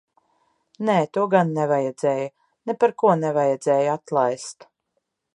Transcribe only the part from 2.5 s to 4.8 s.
Neparko nevajadzēja atlaist.